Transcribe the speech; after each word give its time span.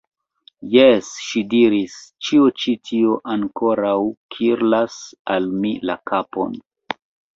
Jes, 0.75 1.09
ŝi 1.25 1.43
diris, 1.51 1.97
ĉio 2.27 2.47
ĉi 2.63 2.75
tio 2.91 3.19
ankoraŭ 3.35 3.95
kirlas 4.37 4.97
al 5.37 5.49
mi 5.61 5.75
la 5.91 5.99
kapon. 6.15 6.61